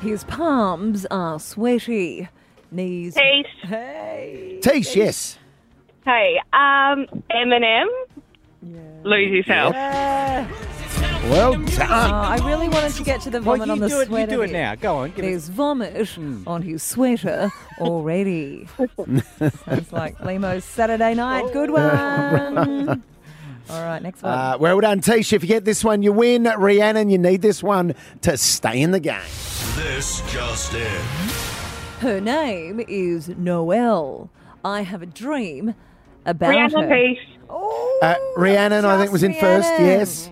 [0.01, 2.27] His palms are sweaty.
[2.71, 3.15] Knees.
[3.15, 4.59] Hey, Hey.
[4.61, 5.37] Tish, yes.
[6.05, 7.85] hey, um, Eminem,
[8.61, 9.73] lose yourself.
[9.73, 11.89] Well Oh, done.
[11.91, 13.99] I really wanted to get to the Well, vomit you on the do it.
[13.99, 14.31] You sweater.
[14.31, 14.75] do it now.
[14.75, 15.11] Go on.
[15.11, 18.67] Give There's vomit on his sweater already.
[19.37, 21.51] Sounds like Limo's Saturday night.
[21.53, 23.03] Good one.
[23.69, 24.33] All right, next one.
[24.33, 25.31] Uh, well done, Tish.
[25.31, 26.43] If you get this one, you win.
[26.43, 29.21] Rhiannon, you need this one to stay in the game.
[29.75, 31.01] This just in.
[31.99, 34.29] her name is Noelle.
[34.65, 35.75] I have a dream
[36.25, 36.95] about Rhiannon her.
[36.95, 37.19] Peace,
[37.51, 39.69] Oh, Uh, Rhiannon, I think, was in first.
[39.79, 40.29] Yes.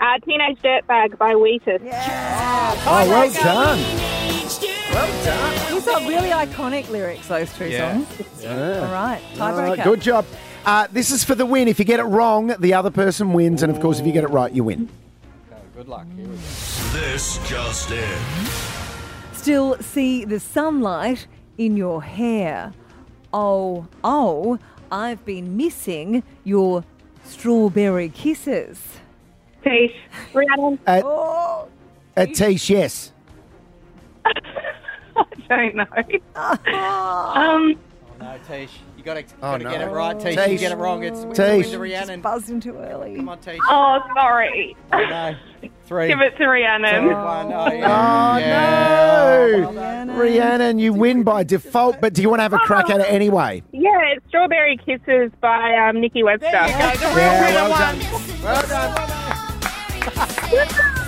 [0.00, 1.80] uh, Teenage Dirtbag by Wheatus.
[1.82, 3.78] Oh, well done.
[4.92, 5.74] Well done.
[5.74, 7.92] These are really iconic lyrics, those two Yeah.
[7.94, 8.06] songs.
[8.46, 9.68] All right, All tiebreaker.
[9.76, 10.24] right, good job.
[10.66, 11.68] Uh, this is for the win.
[11.68, 13.62] If you get it wrong, the other person wins.
[13.62, 14.88] And of course, if you get it right, you win.
[15.76, 16.06] Good luck.
[16.16, 16.42] Here we go.
[16.92, 18.18] This just in.
[19.32, 22.72] Still see the sunlight in your hair.
[23.32, 24.58] Oh, oh,
[24.90, 26.84] I've been missing your
[27.24, 28.82] strawberry kisses.
[29.62, 29.92] Peace,
[30.32, 31.68] Rhiannon, At, Oh,
[32.16, 33.12] at Tish, yes.
[34.24, 34.32] I
[35.48, 35.84] don't know.
[37.40, 37.78] um,
[38.20, 38.78] No, Tish.
[38.98, 39.70] You got to Oh, get no.
[39.80, 40.36] it right, Tish.
[40.50, 41.04] You get it wrong.
[41.04, 41.66] It's it's Tish.
[41.66, 42.20] into Rhiannon.
[42.20, 43.14] Buzzed in too early.
[43.14, 43.60] Come on, Tish.
[43.68, 44.76] Oh, sorry.
[44.92, 45.36] No.
[45.84, 46.08] Three.
[46.08, 47.06] Give it to two, Rhiannon.
[47.06, 47.52] one.
[47.52, 47.70] Oh, Oh,
[48.38, 50.04] yeah.
[50.04, 50.14] no.
[50.14, 53.06] Rhiannon, you win by default, but do you want to have a crack at it
[53.10, 53.62] anyway?
[53.72, 56.50] Yeah, it's Strawberry Kisses by um, Nikki Webster.
[56.50, 56.90] There you go.
[56.96, 57.98] The real Yeah, winner well won.
[57.98, 58.08] done.
[58.42, 58.94] Well done.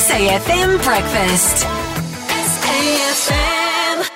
[0.00, 1.66] SAFM Breakfast.
[2.46, 4.09] SAFM.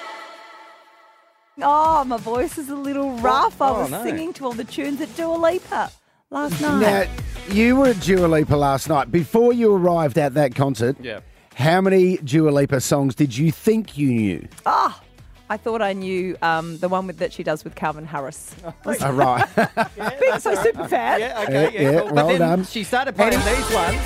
[1.63, 3.61] Oh, my voice is a little rough.
[3.63, 4.03] I Oh, was no.
[4.03, 5.91] singing to all the tunes at Dua Lipa
[6.31, 6.81] last night.
[6.81, 9.13] Now, you were at Dua Lipa last night.
[9.13, 11.21] Before you arrived at that concert, Yeah.
[11.55, 14.49] how many Dua Lipa songs did you think you knew?
[14.67, 15.01] Ah,
[15.49, 18.55] I thought I knew um, the one with, that she does with Calvin Harris.
[18.85, 19.47] Was All right.
[20.21, 21.21] being so super fan.
[21.21, 21.81] Yeah, okay, Yeah, yeah.
[21.93, 22.09] yeah, cool.
[22.09, 22.65] But well then done.
[22.65, 24.01] she started playing these ones.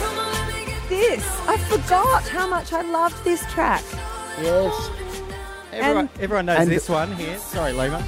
[0.91, 3.85] This, I forgot how much I loved this track.
[4.43, 4.91] yes.
[5.73, 7.39] Everyone, everyone knows and- this one here.
[7.39, 8.03] Sorry, Lima.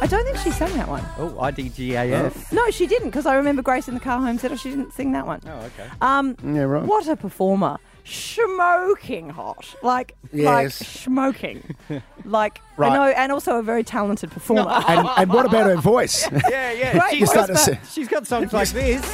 [0.00, 1.04] I don't think she sang that one.
[1.16, 2.50] Oh, IDGAF.
[2.52, 4.92] No, she didn't, because I remember Grace in the car home said oh, she didn't
[4.92, 5.40] sing that one.
[5.46, 5.88] Oh, okay.
[6.00, 6.82] Um, Yeah, right.
[6.82, 7.78] What a performer.
[8.04, 9.76] Smoking hot.
[9.80, 10.74] Like, like Yes.
[10.74, 11.76] smoking.
[12.24, 12.90] like, Right.
[12.90, 14.82] I know, and also a very talented performer.
[14.88, 16.28] And, and what about her voice?
[16.50, 16.98] Yeah, yeah.
[16.98, 19.04] Great She's voice, got, but- she's got songs like this.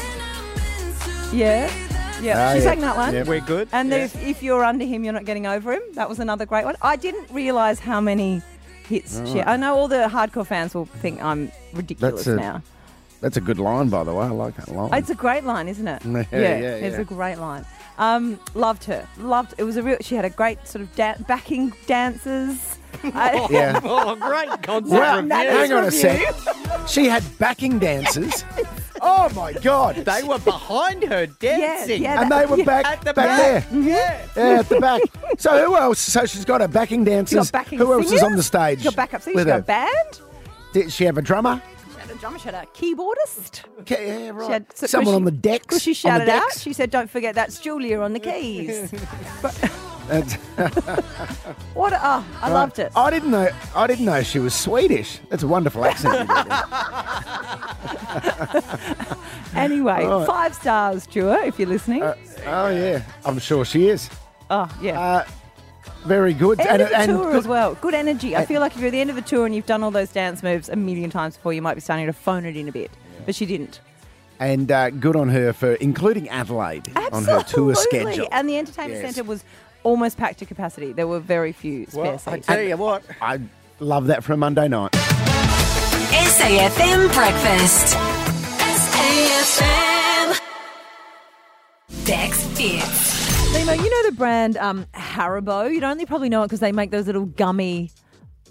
[1.35, 1.71] yeah.
[2.21, 2.65] Yeah, Ah, she yeah.
[2.65, 3.15] sang that one.
[3.15, 3.27] Yep.
[3.27, 3.69] We're good.
[3.73, 4.05] And yeah.
[4.05, 5.83] if, if you're under him, you're not getting over him.
[5.95, 6.77] That was another great one.
[6.83, 8.43] I didn't realise how many
[8.89, 9.41] hits she.
[9.43, 12.63] I know all the hardcore fans will think I'm ridiculous That's a- now.
[13.21, 14.27] That's a good line, by the way.
[14.27, 14.95] I like that line.
[14.95, 16.05] It's a great line, isn't it?
[16.05, 17.01] Yeah, yeah, It's yeah.
[17.01, 17.65] a great line.
[17.99, 19.09] Um, loved her.
[19.19, 19.55] Loved.
[19.59, 19.97] It was a real.
[20.01, 22.79] She had a great sort of da- backing dancers.
[23.03, 23.81] I- Yeah.
[23.85, 25.35] Oh, great concept Well, review.
[25.37, 25.99] hang on a review.
[26.01, 26.89] sec.
[26.89, 28.45] She had backing dancers.
[29.11, 29.97] Oh my god!
[30.05, 32.03] They were behind her dancing.
[32.03, 32.65] yeah, and that- they were yeah.
[32.65, 33.39] back At the back, back.
[33.39, 33.61] there.
[33.63, 33.89] Mm-hmm.
[33.89, 34.27] Yeah.
[34.37, 35.03] Yeah, at the back.
[35.39, 35.99] So who else?
[36.01, 37.51] So she's got her backing dancers.
[37.51, 38.79] backing who else is on the stage?
[38.81, 39.45] She got backup singers.
[39.45, 39.61] with She got her?
[39.61, 40.21] a band.
[40.73, 41.63] Did she have a drummer?
[41.95, 42.39] She had a drummer.
[42.39, 43.63] She had a keyboardist.
[43.81, 44.47] Okay, yeah, right.
[44.47, 45.81] She had, so- Someone she- on the decks.
[45.81, 46.53] She on the shouted out.
[46.59, 48.91] She said, "Don't forget that's Julia on the keys."
[49.43, 49.71] That's-
[51.75, 51.93] what?
[51.93, 52.91] A, oh, I loved it.
[52.97, 53.49] I didn't know.
[53.75, 55.19] I didn't know she was Swedish.
[55.29, 56.21] That's a wonderful accent.
[56.21, 56.49] you got
[58.53, 58.63] there.
[59.55, 60.27] Anyway, Right.
[60.27, 62.03] five stars, Stuart, if you're listening.
[62.03, 62.15] Uh,
[62.47, 64.09] oh yeah, I'm sure she is.
[64.51, 65.01] oh yeah.
[65.01, 65.25] Uh,
[66.05, 66.61] very good.
[66.61, 67.75] End of the and tour good- as well.
[67.75, 68.37] Good energy.
[68.37, 69.91] I feel like if you're at the end of the tour and you've done all
[69.91, 72.69] those dance moves a million times before, you might be starting to phone it in
[72.69, 72.91] a bit.
[73.27, 73.81] But she didn't.
[74.41, 78.29] and uh, good on her for including Adelaide on her tour schedule.
[78.31, 79.15] And the entertainment Yes.
[79.15, 79.43] centre was
[79.83, 80.93] almost packed to capacity.
[80.93, 83.03] There were very few spare Well, I tell you what.
[83.21, 83.41] I
[83.81, 84.93] love that for a Monday night.
[86.13, 87.97] SAFM Breakfast.
[89.19, 90.39] SAFM.
[92.05, 93.53] Dex Fits.
[93.53, 95.73] Limo, you know the brand um, Haribo?
[95.73, 97.91] You'd only probably know it because they make those little gummy,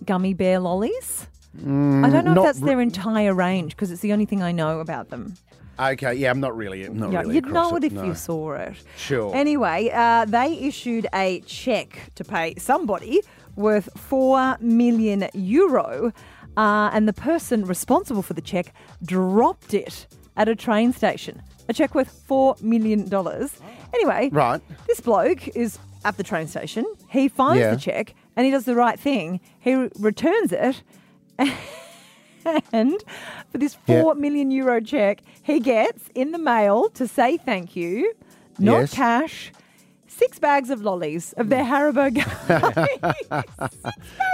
[0.06, 1.28] gummy bear lollies.
[1.60, 4.44] I don't know if Mm, that's re- their entire range because it's the only thing
[4.44, 5.34] I know about them.
[5.80, 7.36] Okay, yeah, I'm not really, I'm not Yeah, really.
[7.36, 8.04] you'd know it if no.
[8.06, 8.74] you saw it.
[8.98, 9.36] Sure.
[9.36, 13.22] Anyway, uh, they issued a check to pay somebody
[13.56, 16.12] worth 4 million euro,
[16.58, 21.42] uh, and the person responsible for the check dropped it at a train station.
[21.70, 23.08] A check worth $4 million.
[23.94, 24.62] Anyway, Right.
[24.88, 26.86] this bloke is at the train station.
[27.10, 27.72] He finds Yeah.
[27.72, 29.40] the check and he does the right thing.
[29.60, 30.82] He re- returns it.
[32.72, 32.94] And
[33.52, 38.14] for this four million euro check, he gets in the mail to say thank you,
[38.60, 38.94] not Yes.
[38.94, 39.52] cash,
[40.08, 42.12] six bags of lollies of their Haribo.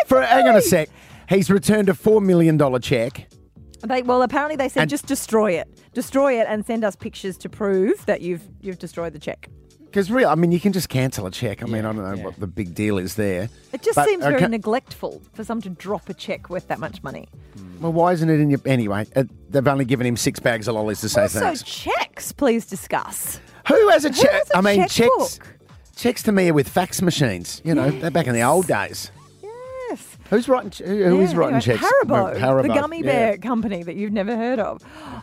[0.08, 0.89] For hang on a sec,
[1.30, 3.28] he's returned a four million dollar check.
[3.84, 7.38] they, well, apparently they said And- just destroy it, destroy it, and send us pictures
[7.39, 9.49] to prove that you've you've destroyed the check.
[9.93, 11.62] Because real, I mean, you can just cancel a check.
[11.62, 13.47] I mean, I don't know what the big deal is there.
[13.71, 14.47] It just But, seems very okay.
[14.47, 17.29] neglectful for someone to drop a check worth that much money.
[17.79, 19.06] Well, why isn't it in your anyway?
[19.15, 21.62] Uh, they've only given him six bags of lollies to say also, thanks.
[21.62, 23.39] checks, please discuss.
[23.67, 24.32] Who has a check?
[24.32, 24.95] has a I mean, checks.
[24.95, 25.58] checkbook?
[25.95, 27.62] Checks to me are with fax machines.
[27.63, 29.12] You know, they're back in the old days.
[30.33, 30.45] Yes.
[30.45, 30.87] Who's writing?
[30.87, 31.83] Who, who is Yeah, writing anyway, checks?
[31.83, 33.05] Haribo, Haribo, the gummy yeah.
[33.05, 34.81] bear company that you've never heard of.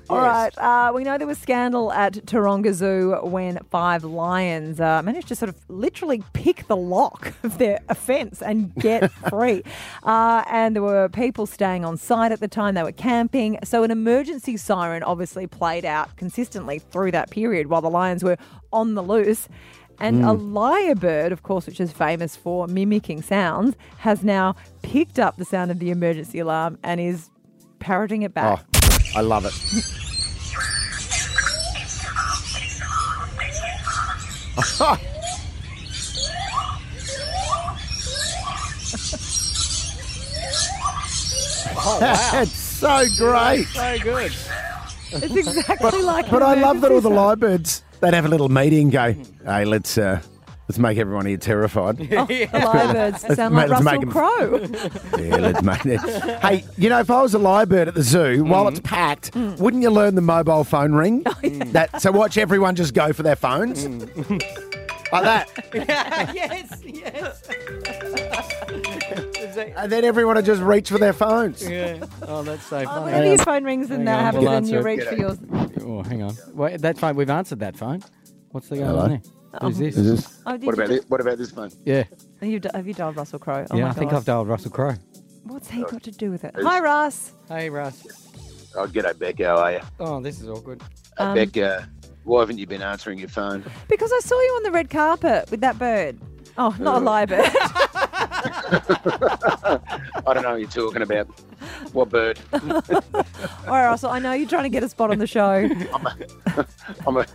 [0.09, 5.03] All right, uh, we know there was scandal at Taronga Zoo when five lions uh,
[5.03, 9.63] managed to sort of literally pick the lock of their offence and get free.
[10.03, 13.59] Uh, and there were people staying on site at the time; they were camping.
[13.65, 18.37] So an emergency siren obviously played out consistently through that period while the lions were
[18.73, 19.49] on the loose.
[20.01, 20.53] And a Mm.
[20.53, 25.71] lyrebird, of course, which is famous for mimicking sounds, has now picked up the sound
[25.71, 27.29] of the emergency alarm and is
[27.81, 28.61] parroting it back.
[28.75, 29.53] Oh, I love it.
[41.83, 42.41] Oh, wow.
[42.43, 43.65] it's so great.
[43.69, 44.33] So good.
[45.13, 46.31] It's exactly like.
[46.31, 47.11] But I love that all the.
[47.11, 50.21] Lyrebirds, they'd have a little meeting and go, hey, let's, uh,
[50.69, 51.99] let's make everyone here terrified.
[52.13, 55.19] Oh, the Lyrebirds sound like let's make Russell 'em- Crowe.
[55.21, 56.01] Yeah, let's make it.
[56.41, 58.85] Hey, you know, if I was a lyrebird at the zoo, while it's mm.
[58.85, 59.59] packed, mm.
[59.59, 61.25] wouldn't you learn the mobile phone ring?
[61.43, 64.43] Oh, that so watch everyone just go for their phones mm.
[65.13, 67.43] like that, yes, yes.
[69.77, 71.67] and then everyone would just reach for their phones.
[71.67, 72.05] yeah.
[72.23, 73.05] Oh, that's so funny.
[73.07, 75.39] Whenever your phone rings Hang and that on, happens, we'll and you reach for yours.
[75.83, 76.35] Oh, hang on.
[76.53, 77.17] Wait, that phone.
[77.17, 78.03] We've answered that phone.
[78.51, 79.01] What's the going Hello?
[79.03, 79.21] on there?
[79.63, 79.97] Who's this?
[79.97, 80.39] Is this?
[80.47, 81.05] Oh, did What you about it?
[81.09, 81.71] What about this phone?
[81.85, 82.05] Yeah.
[82.41, 83.67] Have you, have you dialed Russell Crowe?
[83.71, 84.19] Oh yeah, my I think God.
[84.19, 84.95] I've dialed Russell Crowe.
[85.45, 86.55] What's he got to do with it?
[86.63, 87.33] Hi, Russ.
[87.49, 88.07] Hey, Russ.
[88.77, 89.41] Oh, g'day, Beck.
[89.41, 89.81] How are you?
[89.99, 90.81] Oh, this is awkward.
[91.19, 91.81] Um, Beck, uh,
[92.25, 93.65] why haven't you been answering your phone?
[93.89, 96.19] Because I saw you on the red carpet with that bird.
[96.57, 97.51] Oh, not a lie bird.
[97.53, 99.81] I
[100.27, 101.29] don't know what you're talking about.
[101.93, 102.39] What bird?
[102.53, 102.61] All
[103.67, 104.11] right, Russell.
[104.11, 105.51] I know you're trying to get a spot on the show.
[105.93, 106.17] I'm a,
[107.07, 107.27] I'm a,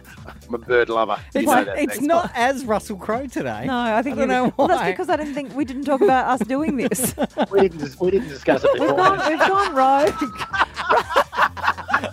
[0.48, 1.18] I'm a bird lover.
[1.34, 1.78] You It's, know that.
[1.78, 2.02] it's Beck.
[2.08, 3.66] not as Russell Crowe today.
[3.66, 5.84] No, I think I don't you- know Well, that's because I didn't think we didn't
[5.86, 7.16] talk about us doing this.
[7.52, 8.88] We didn't, dis- we didn't discuss it before.
[8.88, 10.16] We've gone, we've gone rogue.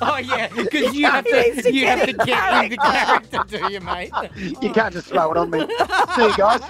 [0.04, 3.72] Oh yeah, because you have to to you have to get into the character, do
[3.72, 4.10] you, mate?
[4.36, 5.60] You can't just throw it on me.
[5.60, 6.60] See you guys.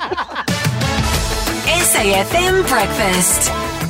[1.66, 3.81] SAFM Breakfast.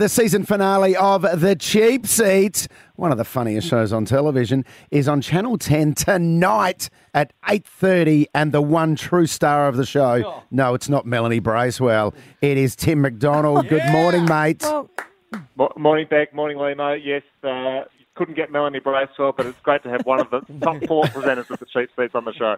[0.00, 5.06] The season finale of The Cheap Seats, one of the funniest shows on television, is
[5.06, 10.42] on Channel 10 tonight at 8.30 and the one true star of the show.
[10.50, 12.14] No, it's not Melanie Bracewell.
[12.40, 13.68] It is Tim McMillan.
[13.68, 14.62] Good morning, mate.
[14.62, 14.88] Well,
[15.56, 16.32] Mo- Morning, Beck.
[16.32, 16.94] Morning, Limo.
[16.94, 17.82] Yes, uh,
[18.20, 21.48] couldn't get Melanie Bracewell, but it's great to have one of the top four presenters
[21.48, 22.54] of the cheap seats on the show.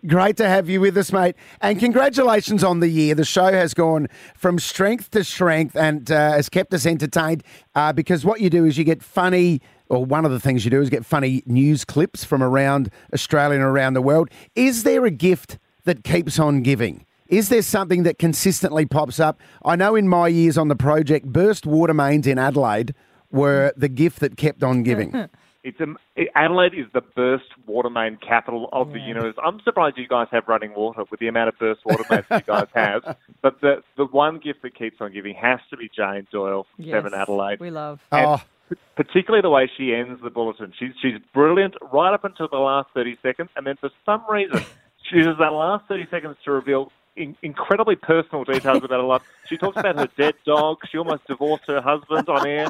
[0.06, 1.36] Great to have you with us, mate.
[1.60, 3.14] And congratulations on the year.
[3.14, 7.92] The show has gone from strength to strength and uh, has kept us entertained uh,
[7.92, 10.80] because what you do is you get funny, or one of the things you do
[10.80, 14.30] is get funny news clips from around Australia and around the world.
[14.54, 17.04] Is there a gift that keeps on giving?
[17.28, 19.38] Is there something that consistently pops up?
[19.62, 22.94] I know in my years on the project, burst water mains in Adelaide
[23.34, 25.28] were the gift that kept on giving.
[25.64, 25.96] It's um,
[26.34, 29.34] Adelaide is the burst water main capital of the universe.
[29.42, 32.42] I'm surprised you guys have running water with the amount of burst water mains you
[32.42, 33.16] guys have.
[33.40, 36.84] But the the one gift that keeps on giving has to be Jane Doyle, from
[36.84, 37.60] yes, Seven Adelaide.
[37.60, 38.00] We love.
[38.12, 38.42] Oh,
[38.94, 40.74] particularly the way she ends the bulletin.
[40.78, 44.62] She's she's brilliant right up until the last thirty seconds, and then for some reason
[45.08, 49.22] she uses that last thirty seconds to reveal in, incredibly personal details about her life.
[49.46, 50.78] She talks about her dead dog.
[50.90, 52.68] She almost divorced her husband on air.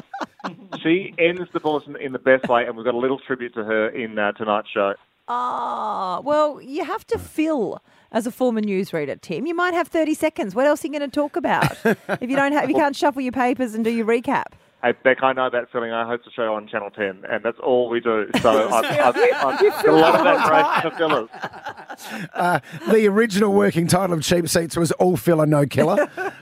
[0.81, 3.63] She ends the bulletin in the best way, and we've got a little tribute to
[3.63, 4.93] her in uh, tonight's show.
[5.27, 7.81] Ah, well, you have to fill
[8.11, 9.47] as a former newsreader, Tim.
[9.47, 10.53] You might have 30 seconds.
[10.53, 12.95] What else are you going to talk about if you don't have, if you can't
[12.95, 14.53] shuffle your papers and do your recap?
[14.85, 15.91] Hey, Beck, I know that feeling.
[15.91, 18.27] I host a show on Channel 10, and that's all we do.
[18.39, 22.27] So I've, I've, I've got a lot of admiration for fillers.
[22.35, 22.59] uh,
[22.91, 26.07] the original working title of Cheap Seats was All Filler, No Killer.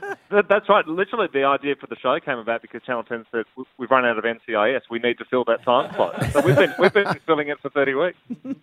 [0.49, 0.85] That's right.
[0.85, 4.03] Literally, the idea for the show came about because Channel 10 said "We- we've run
[4.03, 4.81] out of NCIS.
[4.91, 6.31] We need to fill that time slot.
[6.33, 8.17] So we've been we've been filling it for 30 weeks.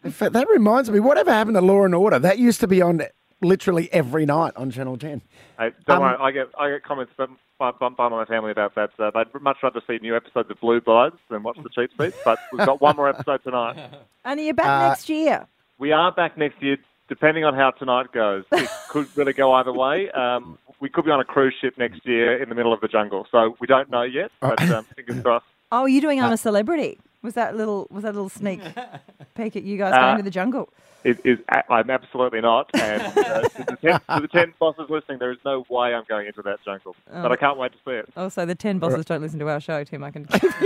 [0.04, 2.18] In fact, that reminds me, whatever happened to Law and Order?
[2.18, 2.98] That used to be on
[3.40, 5.22] literally every night on Channel 10.
[5.59, 7.26] Hey, don't Um, worry, I get I get comments by,
[7.72, 8.90] by, by my family about that.
[8.98, 12.16] Uh, they'd much rather see new episodes of Blue Bloods than watch the cheap seats.
[12.24, 13.76] But we've got one more episode tonight.
[14.24, 15.46] And are you back Uh, next year?
[15.79, 16.76] We are back next year,
[17.09, 18.44] depending on how tonight goes.
[18.53, 20.11] It could really go either way.
[20.11, 22.88] Um, we could be on a cruise ship next year in the middle of the
[22.88, 24.31] jungle, so we don't know yet.
[24.40, 25.44] But um, fingers crossed.
[25.72, 26.98] Oh, you're doing I'm Uh, a Celebrity.
[27.22, 28.61] Was that little was that a little sneak
[29.42, 30.68] peek at you guys Uh, going to the jungle?
[31.03, 31.38] It is.
[31.70, 32.68] I'm absolutely not.
[32.74, 36.05] And uh, to, the ten, to the ten bosses listening, there is no way I'm
[36.07, 36.94] going into that jungle.
[37.11, 37.22] Oh.
[37.22, 38.07] But I can't wait to see it.
[38.18, 40.05] Also, the 10 bosses don't listen to our show, Tim.
[40.05, 40.50] I can give you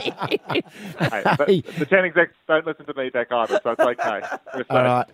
[0.00, 0.12] Hey,
[1.36, 1.46] but
[1.78, 4.20] the ten execs don't listen to me back either, so it's okay.
[4.54, 4.70] We're All safe.
[4.70, 5.06] right.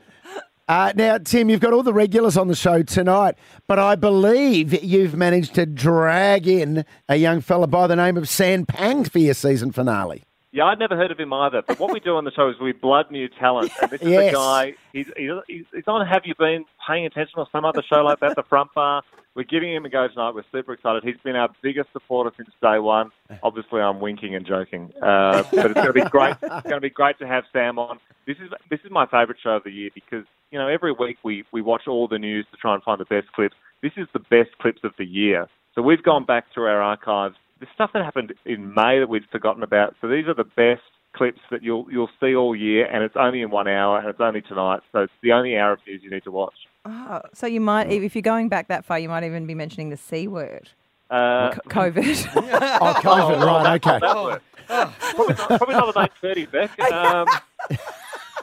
[0.69, 3.37] Uh, now, Tim, you've got all the regulars on the show tonight,
[3.69, 8.29] but I believe you've managed to drag in a young fella by the name of
[8.29, 10.25] Sam Pang for your season finale.
[10.57, 11.61] Yeah, I'd never heard of him either.
[11.66, 13.71] But what we do on the show is we blood new talent.
[13.83, 14.31] And this is Yes.
[14.33, 17.83] a guy, he's, he's, he's he's on Have You Been paying attention or some other
[17.83, 19.03] show like that, The Front Bar.
[19.35, 20.31] We're giving him a go tonight.
[20.35, 21.05] We're super excited.
[21.05, 23.11] He's been our biggest supporter since day one.
[23.42, 26.37] Obviously, I'm winking and joking, uh, but it's going to be great.
[26.42, 27.99] It's going to be great to have Sam on.
[28.27, 31.19] This is this is my favourite show of the year because you know every week
[31.23, 33.57] we we watch all the news to try and find the best clips.
[33.83, 35.49] This is the best clips of the year.
[35.75, 37.37] So we've gone back through our archives.
[37.61, 39.95] The stuff that happened in May that we'd forgotten about.
[40.01, 40.83] So these are the best
[41.14, 44.21] clips that you'll you'll see all year, and it's only in one hour, and it's
[44.21, 44.81] only tonight.
[44.92, 46.55] So it's the only hour of news you need to watch.
[46.85, 49.88] Oh, so you might, if you're going back that far, you might even be mentioning
[49.90, 50.69] the C word.
[51.11, 52.27] Uh, C- COVID.
[52.81, 53.99] Oh, COVID, Oh, right, that- okay.
[54.01, 54.40] that word.
[54.66, 56.79] probably, not, probably not at eight thirty, Beck.
[56.81, 57.27] Um,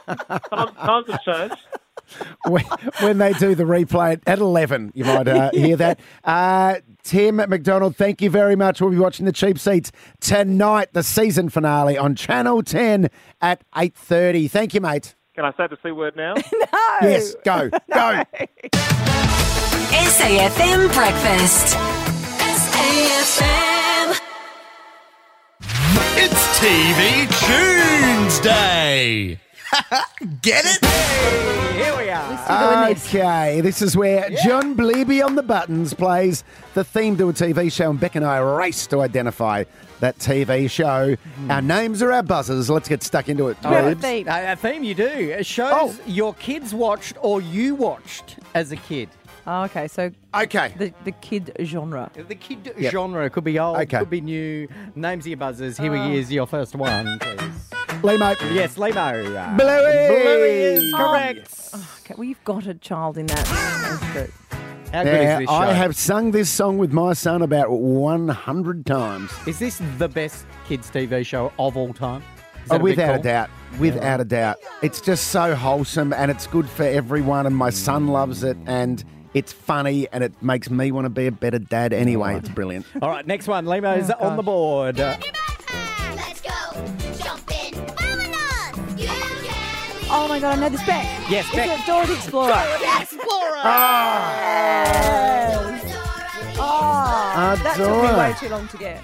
[0.06, 1.56] times, times have changed.
[2.46, 2.64] when,
[3.00, 6.00] when they do the replay at 11, you might uh, hear that.
[6.22, 8.80] Uh, Tim McMillan, thank you very much.
[8.80, 14.50] We'll be watching the cheap seats tonight, the season finale on Channel 10 at 8.30.
[14.50, 15.14] Thank you, mate.
[15.34, 16.34] Can I say the c word now?
[16.52, 16.78] no.
[17.02, 18.22] Yes, go, go.
[19.90, 21.76] SAFM Breakfast.
[22.38, 24.20] SAFM.
[26.16, 29.40] It's TV Tunes Day.
[30.42, 30.84] Get it?
[31.74, 32.90] Here we are.
[32.90, 36.44] Okay, this is where John Bleeby on the buttons plays
[36.74, 39.64] the theme to a TV show, and Beck and I race to identify
[40.00, 41.14] that TV show.
[41.16, 41.50] Hmm.
[41.50, 42.68] Our names are our buzzers.
[42.70, 43.56] Let's get stuck into it.
[43.64, 44.26] Oh, Bleebs.
[44.28, 45.04] a, a theme you do.
[45.04, 45.96] It shows Oh.
[46.06, 49.08] your kids watched or you watched as a kid.
[49.46, 50.72] Oh, okay, so Okay.
[50.78, 52.10] the, the kid genre.
[52.14, 52.92] The kid Yep.
[52.92, 53.98] genre could be old, Okay.
[53.98, 54.68] could be new.
[54.94, 55.76] Names of your buzzers.
[55.76, 56.08] Here Oh.
[56.08, 57.73] he is, your first one, please.
[58.04, 58.36] Lee, mate.
[58.52, 59.12] Yes, Limo.
[59.56, 59.56] Bluey.
[59.56, 60.96] Bluey is Oh.
[60.98, 61.70] correct.
[62.04, 63.46] Okay, well, you've got a child in that.
[64.92, 65.54] How good is this show?
[65.54, 69.32] I have sung this song with my son about 100 times.
[69.46, 72.22] Is this the best kids' TV show of all time?
[72.64, 73.22] Is Oh, a big without a call?
[73.22, 73.50] doubt.
[73.80, 74.56] Without a doubt.
[74.82, 79.02] It's just so wholesome and it's good for everyone, and my son loves it, and
[79.32, 82.36] it's funny, and it makes me want to be a better dad anyway.
[82.36, 82.84] It's brilliant.
[83.02, 83.64] All right, next one.
[83.66, 85.00] Limo's Oh, on the board.
[85.00, 85.16] Uh,
[90.24, 91.04] Oh my god, I know this Beck.
[91.30, 91.78] Yes, Is Beck.
[91.78, 92.48] it Dora the Explorer?
[92.48, 93.14] Yes.
[96.56, 99.02] Oh, that took me way too long to get.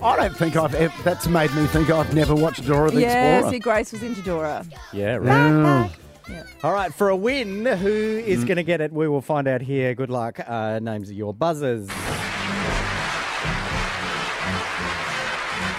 [0.00, 3.38] I don't think I've ever, that's made me think I've never watched Dora the Yeah,
[3.38, 3.52] Explorer.
[3.52, 4.64] see, Grace was into Dora.
[4.92, 5.90] yeah, right.
[6.30, 6.36] Oh.
[6.62, 7.88] All right, for a win, who
[8.24, 8.46] is Mm.
[8.46, 8.92] going to get it?
[8.92, 9.94] We will find out here.
[9.94, 10.38] Good luck.
[10.46, 11.88] Uh, names of your buzzers.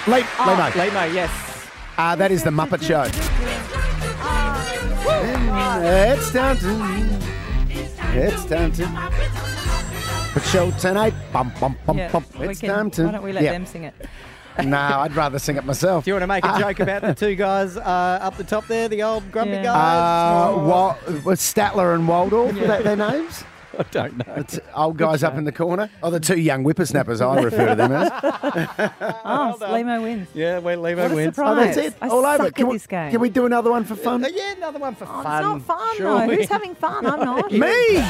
[0.07, 0.45] Lee, Oh.
[0.47, 0.75] Lemo.
[0.75, 1.31] Limo, yes.
[1.97, 3.05] Uh, that is the Muppet Show.
[5.81, 7.19] It's time to.
[8.13, 8.83] It's time to.
[8.83, 11.13] Muppet Show tonight.
[11.31, 12.25] Bum, bum, bum, Yeah, bum.
[12.39, 13.05] It's can- time to.
[13.05, 13.53] Why don't we let Yeah.
[13.53, 13.93] them sing it?
[14.65, 16.03] No, I'd rather sing it myself.
[16.03, 17.79] Do you want to make a joke about the two guys uh,
[18.21, 19.63] up the top there, the old grumpy Yeah.
[19.63, 20.51] guys?
[20.57, 20.95] Uh, Wa-
[21.35, 22.67] Statler and Waldorf Yeah.
[22.67, 23.45] that their names?
[23.79, 24.33] I don't know.
[24.35, 25.89] It's old guys up in the corner.
[26.03, 28.11] Oh, the two young whippersnappers, I refer to them as.
[29.25, 30.27] Oh, Limo wins.
[30.33, 31.35] Yeah, well, Limo What a wins.
[31.35, 31.51] surprise.
[31.51, 31.93] Oh, that's it.
[32.01, 32.47] I All suck over.
[32.47, 33.11] at Can we, this game.
[33.11, 34.23] can we do another one for fun?
[34.23, 35.43] Uh, yeah, another one for Oh, fun.
[35.55, 36.27] it's not fun, Sure.
[36.27, 36.35] though.
[36.35, 37.05] Who's having fun?
[37.05, 37.51] I'm not.
[37.53, 38.03] Me!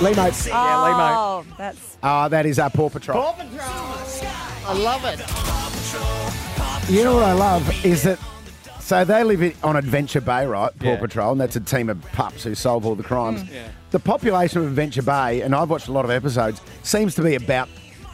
[0.00, 0.30] Limo.
[0.46, 1.06] Yeah, Limo.
[1.12, 3.20] Oh, that's Oh, that is our Paw Patrol.
[3.20, 3.58] Paw Patrol.
[4.66, 5.20] I love it.
[6.90, 8.18] You know what I love is that.
[8.90, 10.76] So they live in- on Adventure Bay, right?
[10.76, 10.96] Paw Yeah.
[10.96, 13.40] Patrol, and that's a team of pups who solve all the crimes.
[13.44, 13.48] Mm.
[13.92, 17.36] The population of Adventure Bay, and I've watched a lot of episodes, seems to be
[17.36, 17.68] about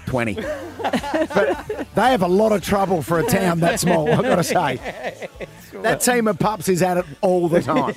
[0.05, 0.35] 20.
[0.83, 4.45] but they have a lot of trouble for a town that small, I've got to
[4.45, 4.79] say.
[5.83, 7.95] That team of pups is at it all the time.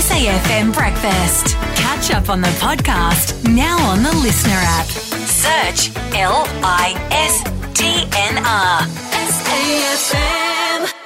[0.00, 1.56] SAFM Breakfast.
[1.76, 4.86] Catch up on the podcast now on the LiSTNR app.
[4.86, 7.42] Search L I S
[7.74, 8.06] T
[9.52, 11.01] ASM.